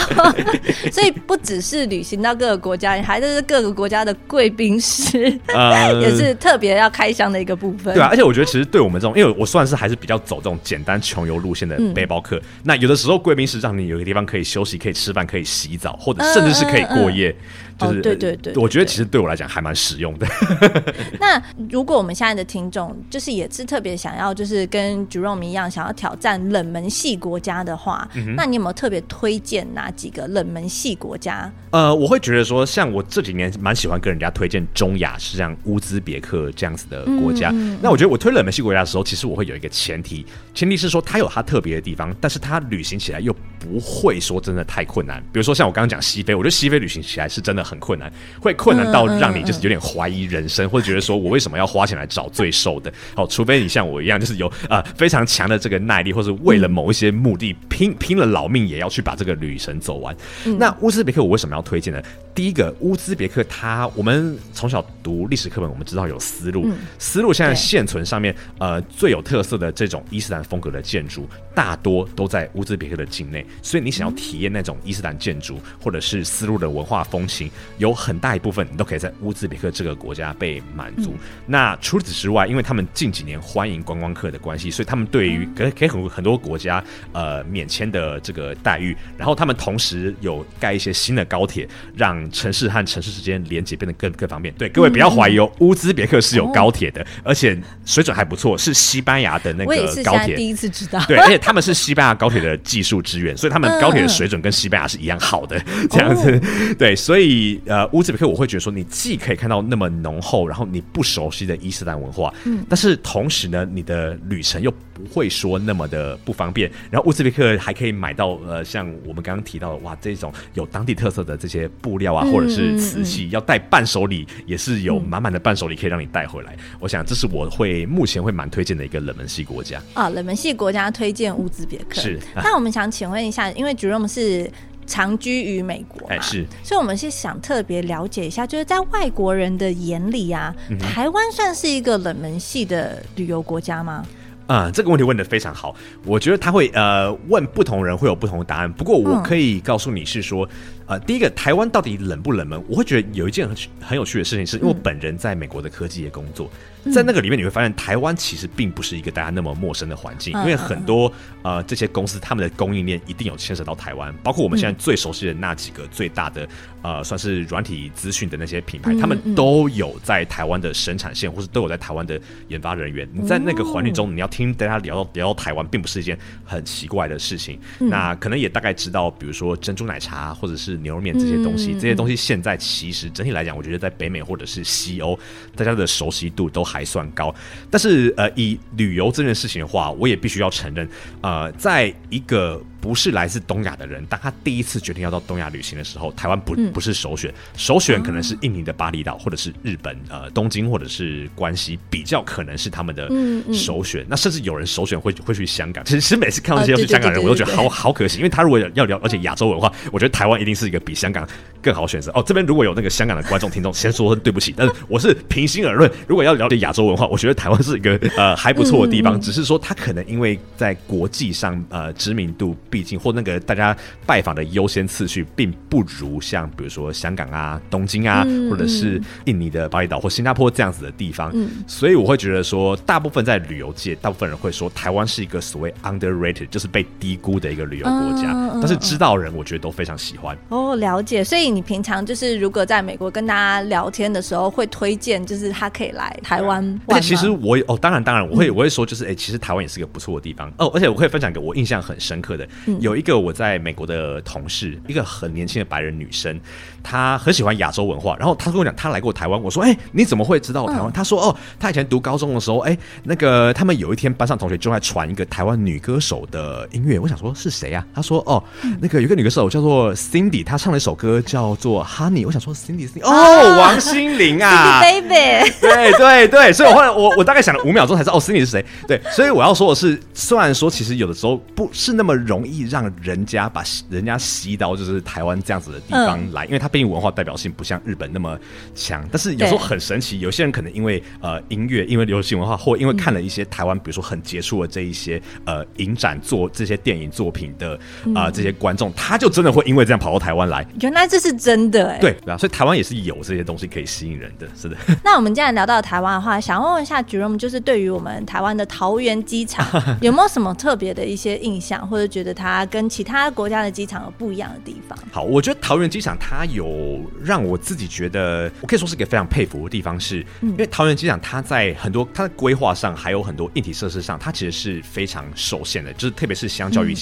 [0.91, 7.93] 所以不只是旅行到各个国家，你还是各个国家的贵宾室，呃，也是特别要开箱的一个部分。
[7.93, 17.29] 对啊，而且我觉得其实对我们这种，因为我算是还是比较走这种简单穷游路线的背包客，嗯、那有的时候贵宾室让你有一个地方可以休息、可以吃饭、可以洗澡，或者甚至是可以过夜。
[17.29, 20.27] 嗯嗯嗯就是、哦、对对对，我觉得其实对我来讲还蛮实用的。
[21.19, 31.51] 那如果我们现在的听众就是也是特别想要，就是跟 Jerome 一样想要挑战冷门系国家的话，嗯、那你有没有特别推荐哪几个冷门系国家？
[31.71, 37.49] 呃，我会觉得说，像我这几年蛮喜欢跟人家推荐中亚，是像乌兹别克这样子的国家。
[37.81, 45.21] 那我觉得我推冷门系国家的时候，其实我会有一个前提，前提是说它有它特别的地方，但是它旅行起来又不会说真的太困难。
[45.31, 47.68] 比如说像我刚刚讲西非，我觉得西非旅行起来是真的。
[47.69, 52.91] 很困难，会困难到让你就是有点怀疑人生，或者觉得说我为什么要花钱来找最瘦的？
[53.13, 60.15] 好，除非你像我一样，就是有呃非常强的这个耐力，或是为了某一些目的拼拼了老命也要去把这个旅程走完。
[60.57, 62.01] 那乌兹别克我为什么要推荐呢？
[62.33, 73.45] 第一个，乌兹别克它我们从小读历史课本，我们知道有丝路，丝路现在现存上面呃最有特色的这种伊斯兰风格的建筑，大多都在乌兹别克的境内。
[73.61, 77.51] 所以你想要体验那种伊斯兰建筑或者是丝路的文化风情。
[77.77, 81.11] 有很大一部分你都可以在乌兹别克这个国家被满足。
[81.11, 88.95] 嗯、那除此之外，因为他们近几年欢迎观光客的关系，所以他们对于可可以很很多国家呃免签的这个待遇。
[89.17, 94.53] 然后他们同时有盖一些新的高铁，让城市和城市之间连接变得更更方便。
[94.55, 100.35] 对，各位不要怀疑哦，乌兹别克是有高铁的，而且水准还不错，是西班牙的那个高铁。
[100.35, 105.59] 第一次知道，对，而且他们是西班牙高铁的技术支援，所以他们高铁的水准跟西班牙是一样好的。
[105.89, 107.38] 这样子，哦、对，所以。
[107.65, 116.69] 呃，乌兹别克我会觉得说，你既可以看到那么浓厚，然后你不熟悉的伊斯兰文化，嗯，但是同时呢，你的旅程又不会说那么的不方便。
[116.89, 126.53] 然后乌兹别克还可以买到呃，像我们刚刚提到的，哇，这种有当地特色的这些布料啊，或者是瓷器，嗯、要带伴手礼也是有满满的伴手礼可以让你带回来。
[126.53, 132.01] 嗯、我想这是我会目前会蛮推荐的一个冷门系国家啊，冷门系国家推荐乌兹别克。
[132.01, 134.49] 是， 那我们想请问一下，因为 Jerome 是。
[134.89, 144.03] 长居于美国，哎，是，所以我们是想特别了解一下，就是在外国人的眼里啊，嗯、台湾算是一个冷门系的旅游国家吗？
[144.47, 150.45] 啊、嗯，这个问题问的非常好，我觉得他会呃问不同人会有不同的答案，不过我可以告诉你是说。
[150.45, 150.49] 嗯
[150.89, 152.59] 呃，第一个，台湾到底冷不冷门？
[152.67, 156.49] 我会觉得有一件很很有趣的事情，是因为我本人在美国的科技业工作，
[156.83, 166.49] 嗯、在那个里面你会发现，台湾其实并不是一个大家那么陌生的环境，嗯、因为很多呃这些公司他们的供应链一定有牵涉到台湾，包括我们现在最熟悉的那几个最大的
[166.81, 173.07] 呃算是软体资讯的那些品牌，嗯、他们都有在台湾的生产线，或是都有在台湾的研发人员。
[173.13, 177.59] 你在那个环境中，你要听大家聊到聊到台湾，并不是一件很奇怪的事情。
[177.79, 180.78] 嗯、那可能也大概知道，比如说珍珠奶茶，或者是。
[180.79, 185.17] 牛肉面这些东西，这些东西现在其实整体来讲，我觉得在北美或者是西欧，
[185.55, 187.33] 大家的熟悉度都还算高。
[187.69, 190.89] 但是呃，以旅游这件事情的话，我也必须要承认，
[191.21, 192.61] 呃，在一个。
[192.81, 203.09] 不是来自东亚的人，当他第一次决定要到东亚旅行的时候，台湾不不是首选，首选可能是印尼的巴厘岛，或者是日本呃东京，或者是关西，比较可能是他们的
[203.53, 204.05] 首选。
[204.07, 205.83] 那甚至有人首选会会去香港。
[205.83, 211.27] 其实每次看到这些要去香港人，我都觉得好好可惜，因为他如果要聊而且亚洲文化，我觉得台湾一定是一个比香港
[211.61, 212.11] 更好选择。
[212.13, 222.55] 哦，这边如果有那个香港的观众听众，先说对不起， 但是我是平心而论，如果要了解亚洲文化，我觉得台湾是一个呃还不错的地方，只是说他可能因为在国际上呃知名度。
[222.69, 231.31] 毕竟，或那个大家拜访的优先次序，并不如像比如说香港啊、东京啊，嗯、或者是印尼的巴厘岛或新加坡这样子的地方。
[231.33, 238.31] 嗯、所以我会觉得说，大部分在旅游界，大部分人会说台湾是一个所谓 underrated，就是被低估的一个旅游国家。
[238.31, 240.37] 嗯、但是知道人，我觉得都非常喜欢。
[240.49, 241.23] 哦，了解。
[241.23, 246.79] 所以你平常就是如果在美国跟大家聊天的时候，会推荐就是他可以来台湾。
[246.87, 250.71] 而且其实我哦，当然当然，我会我会说就是哎、欸，其实台湾也是一个不错的地方哦。
[250.73, 252.47] 而且我可以分享一个我印象很深刻的。
[252.79, 256.39] 有一个我在美国的同事，一个很年轻的白人女生，
[256.83, 258.15] 她很喜欢亚洲文化。
[258.17, 259.41] 然后她跟我讲，她来过台湾。
[259.41, 266.99] 我说：“哎、欸，你怎么会知道台湾？”她、嗯、说：“哦，她以前读高中的时候，哎、欸，那个他们有一天班上同学就在传一个台湾女歌手的音乐。
[266.99, 267.85] 我想说是谁啊？
[267.93, 268.43] 她说：哦，
[268.81, 272.25] 那个有个女歌手叫做 Cindy，她唱了一首歌叫做 Honey。
[272.25, 276.53] 我想说 Cindy，Cindy，哦，王心凌啊， Baby，对对对。
[276.53, 278.65] 所以我后来我我大概想了五秒钟才知道哦，Cindy 是谁。
[278.87, 282.48] 对，所以我要说的是，虽然说其实有的时候不是那么容易。
[282.51, 288.37] 易让人家把人家吸到就是台湾这样子的地方来，嗯、因为它毕竟文化代表性不像日本那么
[288.73, 289.07] 强。
[289.11, 297.75] 但是有时候很神奇，有些人可能因为呃音乐，因为流行文化，或因为看了一些台湾，比如说很杰出的这一些呃影展做这些电影作品的
[298.15, 300.65] 啊、呃、这些观众，他就真的会因为这样跑到台湾来。
[300.81, 301.99] 原来这是真的哎、欸。
[301.99, 304.75] 对啊，所以台湾也是有这些东西可以吸引人的，是的。
[305.03, 309.65] 那我们既然聊到台湾的话，想问问一下 Jerome，就是对于我们台湾的桃园机场，
[310.01, 314.97] 有没有什么特别的一些印象，或者觉得它跟其他国家的机场有不一样的地方？
[315.11, 326.95] 好，我觉得桃园机场它有让我自己觉得，我可以说是一个非常佩服的地方是，是、嗯、因为桃园机场它在很多它的规划上，还有很多硬体设施上，它其实是非常受限的，就是特别是相较于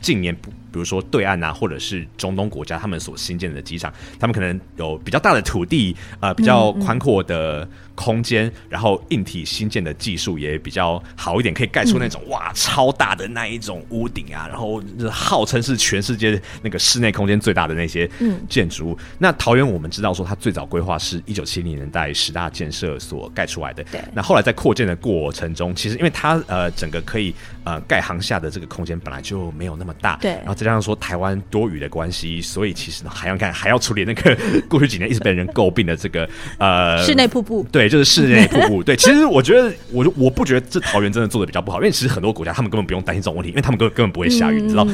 [0.00, 0.52] 近年不。
[0.74, 18.10] 比如说对岸啊，或者是中东国家，他们所新建的机场，他们可能有比较大的土地，呃，比较宽阔的空间，然后硬体新建的技术也比较好一点，可以盖出那种哇超大的那一种屋顶啊，然后号称是全世界那个室内空间最大的那些
[18.48, 18.98] 建筑物。
[19.18, 23.84] 那桃园我们知道说，它最早规划是一九七零年代十大建设所盖出来的。
[23.92, 24.00] 对。
[24.12, 27.32] 那后来在扩建的过程中，其实因为它呃整个可以
[27.64, 30.16] 呃盖行下的这个空间本来就没有那么大。
[30.22, 30.32] 对。
[30.32, 30.54] 然后。
[30.54, 34.38] 再加上说，台湾多雨的关系，所以其实呢，还要看还要处理那个
[34.70, 37.66] 过去几年一直被人诟病的这个呃室内瀑布。
[37.72, 38.80] 对，就是室内瀑布。
[38.84, 44.86] 对，其实我觉得，我我不觉得这桃园真的做的比较不好，因为其实很多国家他们根本不用担心这种问题，因为他们根本根本不会下雨，你知道？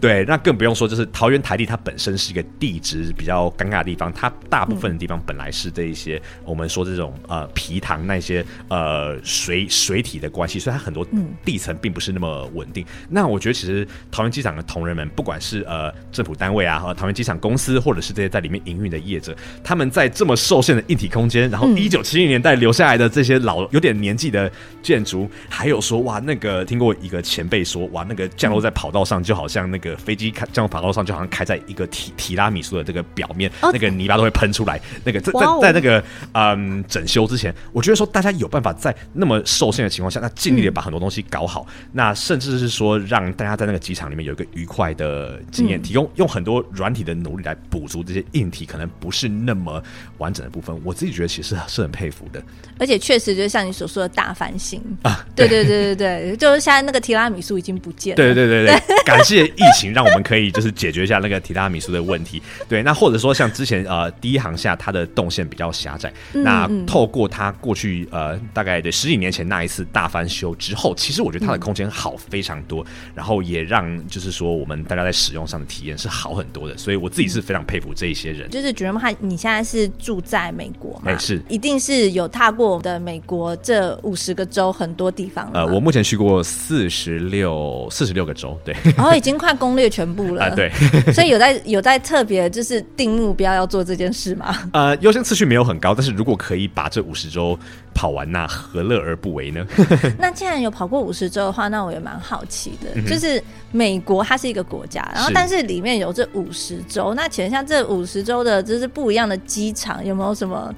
[0.00, 11.04] 对，那更不用说就是桃园台地它本身是一个地质比较尴尬的地方，它大部分的地方本来是这一些我们说这种呃皮塘那些呃水水体的关系，所以它很多
[11.44, 12.84] 地层并不是那么稳定。
[13.08, 15.08] 那我觉得其实桃园机场的同仁们。
[15.18, 24.50] 不管是呃政府单位啊，和桃园机场公司，或者是这些在里面营运的业者，他们在这么受限的硬体空间，然后一九七零年代留下来的这些老有点年纪的
[24.82, 34.80] 建筑，还有说哇，那个听过一个前辈说哇，那个降落在跑道上，就好像那个飞机开降落跑道上，就好像开在一个提提拉米苏的这个表面，那个泥巴都会喷出来。
[35.04, 45.40] 那个在在在那个嗯整修之前，我觉得说大家有办法在那么受限的情况下，那尽力的把很多东西搞好，那甚至是说让大家在那个机场里面有一个愉快的。
[45.50, 49.82] 经验提供，用很多软体的努力来补足这些硬体可能不是那么
[50.18, 52.42] 完整的部分，我自己觉得其实是很佩服的。
[52.78, 58.16] 而且确实就像你所说的大翻新啊， 对对对对对，就是现在那个提拉米苏已经不见了。
[58.16, 62.40] 对对对对， 感谢疫情让我们可以就是解决一下那个提拉米苏的问题。
[62.68, 78.48] 对，那或者说像之前呃第一航下它的动线比较狭窄，那透过它过去呃大概对十几年前那一次大翻修之后，其实我觉得它的空间好非常多，然后也让就是说我们大家在使用上的体验是好很多的，所以我自己是非常佩服这一些人。
[78.50, 81.06] 就是觉得他你现在是住在美国吗？
[81.06, 85.50] 哎，是，一定是有踏过我的美国这五十个州很多地方。
[85.52, 90.44] 呃，我目前去过四十六四十六个州，对，然后已经快攻略全部了。
[90.46, 90.70] 啊，对，
[91.12, 94.70] 所以有在有在特别就是定目标要做这件事吗？
[94.72, 97.58] 呃，优先次序没有很高，但是如果可以把这五十州
[97.98, 99.66] 跑完，那何乐而不为呢？
[100.20, 105.02] 那既然有跑过五十周的话，那我也蛮好奇的，嗯、就是美国它是一个国家。
[105.12, 110.72] 然后，但是里面有这五十周，那请问像这五十周的，就是不一样的机场，有没有什么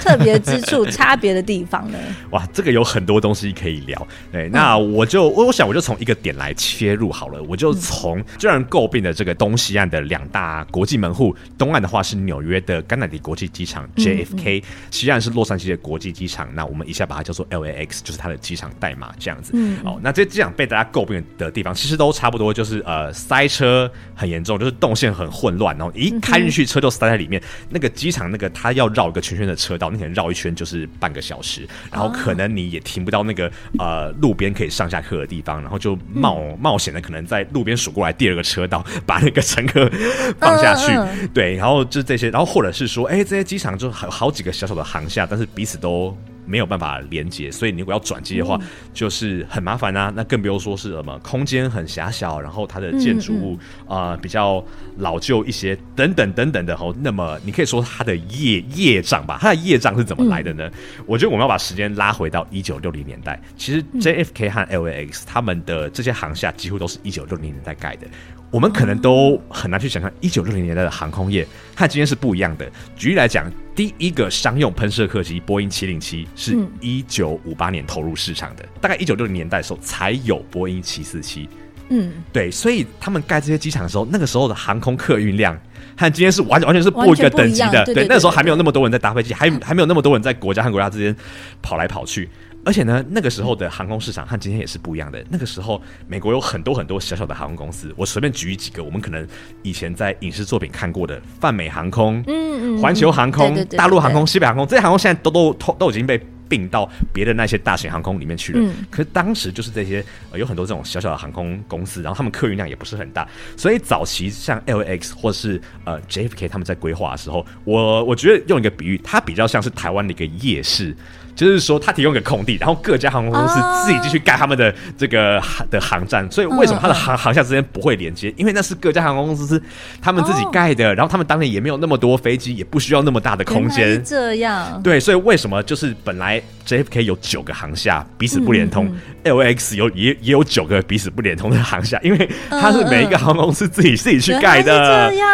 [0.00, 1.98] 特别之处、差别的地方呢？
[2.30, 4.06] 哇，这个有很多东西可以聊。
[4.30, 16.48] 对，那我就我我想我就从一个点来切入好了，我就从最让人诟病的这个东西岸的两大国际门户，东岸的话是纽约的甘乃迪国际机场 JFK，西岸是洛杉矶的国际机场。
[16.54, 19.52] 那我们一下把它叫做 LAX，就是它的机场代码这样子。
[19.54, 23.90] 嗯，哦，那这机场被大家诟病的地方，其实都差不多，就是呃塞车。
[24.14, 27.40] 很严重，就是动线很混乱，然后一开进去车就塞在里面。
[27.42, 39.90] 嗯、那个机场那个它要绕一个圈圈的车道，你可能绕一圈就是半个小时，然后可能你也停不到那个呃路边可以上下客的地方，然后就冒、嗯、冒险的可能在路边数过来第二个车道把那个乘客
[40.38, 40.92] 放下去。
[40.92, 46.16] 嗯、对，然后就这些，然后或者是说，哎、欸，这些机场就好好几个小小的航厦，但是彼此都。
[46.44, 50.12] 没有办法连接，所以你如果要转机的话，嗯、就是很麻烦啊。
[50.14, 54.64] 那更不用说是什么空间很狭小，然后它的建筑物啊、嗯呃、比较
[54.98, 56.76] 老旧一些，等等等等的。
[56.76, 59.38] 吼，那么你可以说它的业业障吧？
[59.40, 60.68] 它的业障是怎么来的呢？
[60.68, 63.40] 嗯、我觉得我们要把时间拉回到一九六零年代。
[63.56, 68.06] 其实 JFK 和 LAX 他们的这些航厦几乎都是一九六零年代盖的。
[68.52, 72.70] 我们可能都很难去想象一九六零年代的航空业和今天是不一样的。
[72.94, 81.48] 举例来讲，第一个商用喷射客机波音七零七是一九五八年投入市场的，大概一九六零年代的时候才有波音七四七。
[81.88, 85.58] 嗯，对，所以他们盖这些机场的时候，那个时候的航空客运量
[85.96, 87.82] 和今天是完完全是不一个等级的。
[87.86, 91.16] 对，那个时候还没有那么多人在搭飞机，还还没有那么多人在国家和国家之间
[91.62, 92.28] 跑来跑去。
[92.64, 95.24] 而且呢，那个时候的航空市场和今天也是不一样的。
[95.28, 99.26] 那个时候，美国有很多很多小小的航空公司，我随便举几个，我们可能
[99.62, 108.60] 以前在影视作品看过的泛美航空、嗯嗯，环球航空、大陆航空、西北航空，这些航空现在都都都都已经被并到别的那些大型航空里面去了。
[108.62, 120.94] 嗯、可是当时就是这些、呃、有很多这种小小的航空公司，然后他们客运量也不是很大，所以早期像 LAX 或是呃 JFK 他们在规划的时候，我我觉得用一个比喻，它比较像是台湾的一个夜市。
[121.34, 126.30] 就是说，他提供一个空地，然后各家航空公司自己继续盖他们的这个航的航站。
[126.30, 128.32] 所以为什么他的航航厦之间不会连接？
[128.36, 129.60] 因为那是各家航空公司
[130.00, 134.02] 他们自己盖的，然后他们当年也没有那么多飞机，也不需要那么大的空间。
[134.04, 145.10] 这样对，所以为什么就是本来 JFK 有九个航厦彼此不连通，LAX 有也也有九个彼此不连通的航厦，因为它是每一个航空公司自己自己去盖的。
[145.10, 145.32] 这样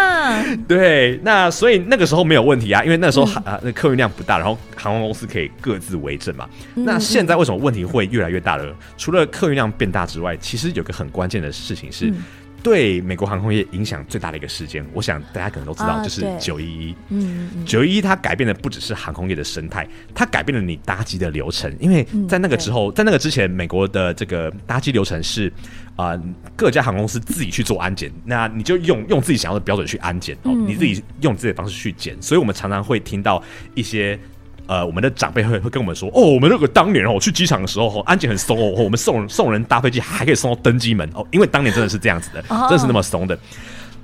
[0.68, 5.87] 对，那所以那个时候没有问题啊，因为那时候啊那客运量不大，然后航空公司可以各自。
[5.88, 8.76] 自为证嘛，那现在为什么问题会越来越大了？
[8.98, 12.12] 除了客运量变大之外，其实有个很关键的事情是，
[12.62, 14.84] 对美国航空业影响最大的一个事件。
[14.92, 16.94] 我想大家可能都知道，就是九一一。
[17.08, 21.74] 嗯，九一一它改变的不只是航空业的生态，它改变了你搭机的流程。
[21.80, 25.50] 因为在那个之后，在那个之前，美国的这个搭机流程是
[25.96, 26.22] 啊、呃，
[26.54, 32.20] 各家航空公司自己去做安检，那你就用用自己想要的标准去安检哦，你自己用自己的方式去检。
[32.20, 33.42] 所以我们常常会听到
[33.74, 34.18] 一些。
[34.68, 43.36] 呃，我们的长辈会会跟我们说，哦，我们那个当年哦，去机场的时候，哦，安检很松哦，我们送送人搭飞机还可以送到登机门哦，因为当年真的是这样子的，真的是那么松的。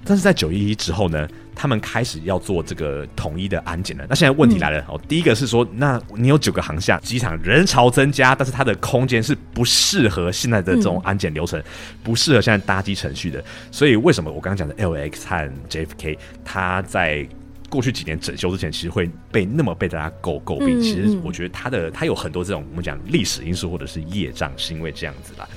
[0.06, 4.04] 但是在九一一之后呢，他们开始要做这个统一的安检了。
[4.06, 11.62] 那现在问题来了哦，第一个是说，那你有九个航厦，机场人潮增加，但是它的空间是不适合现在的这种安检流程，
[12.02, 13.42] 不适合现在搭机程序的。
[13.70, 17.26] 所以为什么我刚刚讲的 LAX 和 JFK，它在
[17.74, 20.80] 过去几年整修之前，其实会被那么被大家诟诟病。
[20.80, 25.48] 其实我觉得它的它有很多这种我们讲历史因素或者是业障，是因为这样子啦。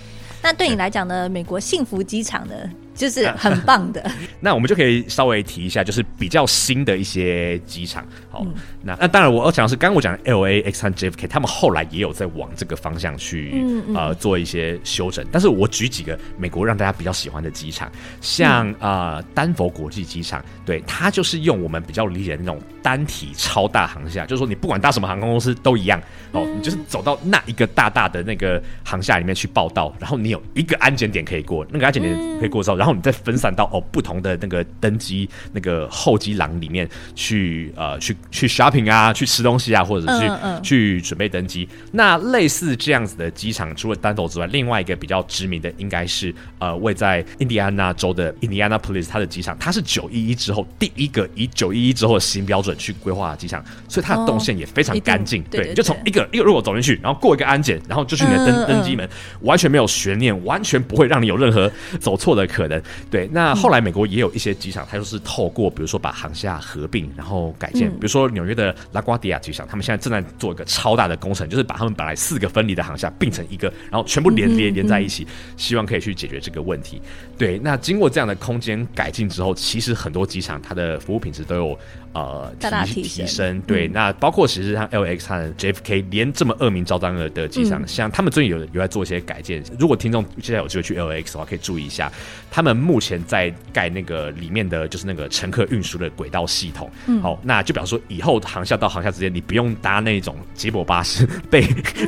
[0.41, 1.30] 那对你来讲呢？
[1.30, 2.55] 美国幸福机场呢？
[2.98, 4.04] 就是很棒的。
[4.41, 8.06] 那我们就可以稍微提一下，就是比较新的一些机场。
[8.30, 15.26] 好，嗯、那那当然，我要讲的是，刚刚我讲的 LAX 和 JFK，他们后来也有在往这个方向去、嗯嗯、呃做一些修整。
[15.32, 17.89] 但是我举几个美国让大家比较喜欢的机场，
[18.20, 40.64] 像啊、丹佛国际机场，对，它就是用我们比较理解的那种单体超大航厦，就是说你不管搭什么航空公司都一样哦，你就是走到那一个大大的那个航厦里面去报道，然后你有一个安检点可以过，那个安检点可以过之后，然后你再分散到哦不同的那个登机那个候机廊里面去呃去去 shopping 啊，去吃东西啊，或者是去嗯嗯。
[40.64, 41.68] 去准备登机。
[41.92, 55.42] 那类似这样子的机场，除了丹佛之外，另外一个比较知名的应该是呃位在印第安纳州的 Indianapolis，它的机场，它是九一一之后第一个以九一一之后的新标准去规划机场，所以它的动线也非常干净。
[55.42, 59.08] 哦、对，就从一个一个入口走进去，然后过一个安检，然后就去你的登登机门，
[59.42, 62.82] 完全没有悬念，完全不会让你有任何走错的可能。
[63.10, 67.90] 对，那后来美国也有一些机场，它就是透过比如说把航厦合并，然后改建。
[67.90, 75.26] 比如说纽约的拉瓜迪亚机场，他们现在正在做一个超大的工程，就是把他们本来四个分离的航厦并成一个，然后全部连连连在一起，
[75.56, 77.02] 希望可以去解决这个问题。
[77.38, 81.80] 对，那经过这样的空间改进之后，其实很多机场它的服务品质都有
[82.18, 83.61] 呃提大大提升。
[83.61, 89.63] 对，那包括其实像 LAX 和 JFK 连这么恶名昭彰的的机场，像他们最近有有在做一些改建。
[89.80, 92.11] 如果听众现在有机会去 LAX 的话，可以注意一下，
[92.49, 101.61] 他们目前在盖那个里面的就是那个乘客运输的轨道系统，嗯，好，那就比方说以后航厦到航厦之间，你不用搭那种接驳巴士被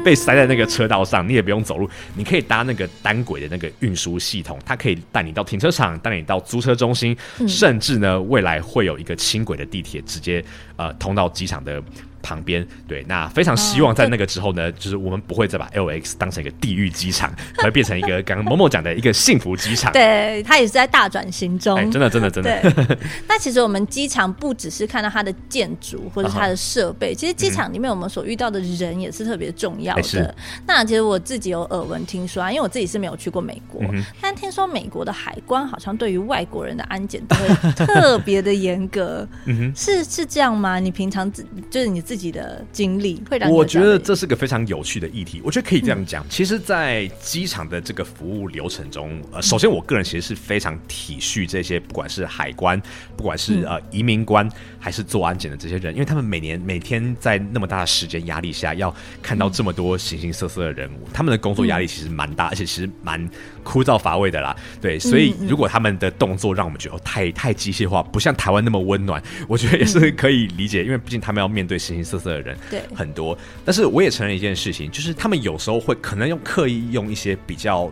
[0.04, 7.16] 被塞在那个车道上，你也不用走路，你可以搭那个单轨的那个运输系统，它可以带你到停车场，带你到租车中心，
[7.48, 10.44] 甚至呢，未来会有一个轻轨的地铁直接
[10.80, 11.80] 呃通到机场的。
[12.22, 19.90] 旁边对，那非常希望在那个之后呢，哦、就是我们不会再把 LAX 当成一个地狱机场， 会变成一个刚刚某某讲的一个幸福机场。
[19.94, 21.78] 对，它也是在大转型中。
[21.80, 22.98] 哎，真的，真的，真的。
[23.26, 30.22] 那其实我们机场不只是看到它的建筑或者它的设备，其实机场里面我们所遇到的人也是特别重要的。
[30.22, 30.36] 嗯、
[30.68, 39.26] 那其实我自己有耳闻听说啊，因为我自己是没有去过美国，嗯、但听说美国的海关好像对于外国人的安检都会特别的严格。
[39.48, 40.69] 嗯哼，是是这样吗？
[40.78, 42.04] 你平常自就是你。
[42.10, 45.40] 自己的经历会让我觉得这是个非常有趣的议题。
[45.46, 52.82] 我觉得可以这样讲，其实，在机场的这个服务流程中，呃，首先我个人其实是非常体恤这些不管是海关，
[53.16, 54.50] 不管是呃移民官，
[54.80, 58.92] 还是做安检的这些人，因为他们每年每天在那么大的时间压力下，要
[59.22, 63.30] 看到这么多形形色色的人物，他们的工作压力其实蛮大，而且其实蛮
[63.64, 64.56] 枯燥乏味的啦。
[64.82, 73.38] 对，所以如果他们的动作让我们觉得太太机械化，不像台湾那么温暖，我觉得也是可以理解，因为毕竟他们要面对形形色色的人，对，很多。
[73.64, 77.92] 但是我也承认一件事情，就是他们有时候会可能用刻意用一些比较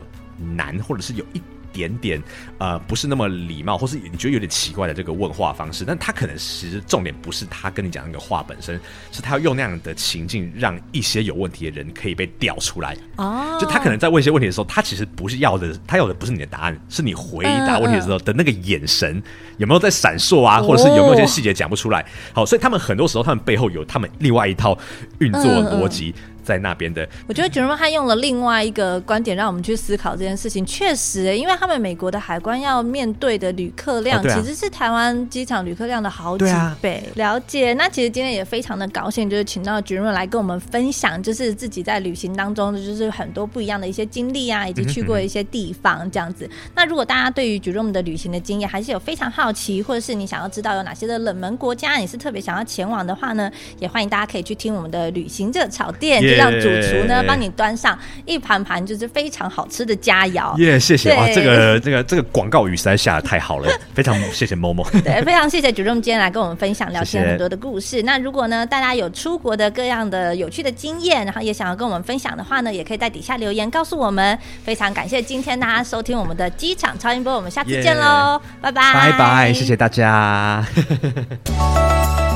[0.55, 1.41] 难，或者是有一。
[1.77, 2.23] 点点
[2.57, 8.79] 呃，不是那么礼貌，或是你觉得有点奇怪的这个问话方式，但他可能其实重点不是他跟你讲那个话本身，
[9.11, 12.97] 是他要用那样的情境让一些有问题的人可以被调出来。
[13.17, 19.21] 哦，就他可能在问一些问题的时候，他其实不是要的，他要的不是你的答案，是你回答问题的时候的那个眼神
[19.57, 22.03] 有没有在闪烁啊，或者是有没有一些细节讲不出来。
[22.33, 24.77] 好，所以他们很多时候，他们背后有他们另外一套
[25.19, 26.13] 运作逻辑。
[26.47, 30.65] 在那边的，我觉得 Jerome 他用了另外一个观点，让我们去思考这件事情。
[30.65, 36.45] 确实，因为他们美国的海关要面对的旅客量，其实是台湾机场旅客量的好几
[36.79, 37.03] 倍。
[37.15, 37.73] 了解。
[37.73, 46.49] 那其实今天也非常的高兴，就是请到 Jerome 来跟我们分享，就是自己在旅行当中，就是很多不一样的一些经历啊，以及去过一些地方这样子。
[46.73, 56.21] 那如果大家对于 Jerome 的旅行的经验还是有非常好奇，或者是你想要知道有哪些的冷门国家，你是特别想要前往的话呢，也欢迎大家可以去听我们的旅行者草店。
[56.21, 56.36] Yeah.
[56.37, 60.55] 让主厨呢帮你端上一盘盘就是非常好吃的佳肴。
[60.57, 64.87] 耶，谢谢哇，这个这个这个广告语实在下的太好了， 非常谢谢 Momo。
[65.03, 67.87] 对，非常谢谢 Jerome 今天来跟我们分享聊天很多的故事。
[67.87, 68.03] 谢谢。
[68.03, 74.37] 那如果呢大家有出国的各样的有趣的经验，然后也想要跟我们分享的话呢，也可以在底下留言告诉我们。
[74.63, 80.65] 非常感谢今天大家收听我们的机场超音波，我们下次见喽，拜拜，拜拜，谢谢大家。